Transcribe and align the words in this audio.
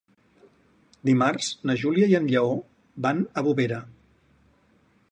Dimarts 1.09 1.49
na 1.71 1.75
Júlia 1.83 2.09
i 2.13 2.17
en 2.21 2.27
Lleó 2.33 2.57
van 3.09 3.23
a 3.43 3.47
Bovera. 3.51 3.83